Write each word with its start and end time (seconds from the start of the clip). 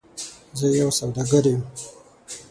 زه 0.59 0.67
یو 0.81 0.89
سوداګر 0.99 1.43
یم. 1.51 1.61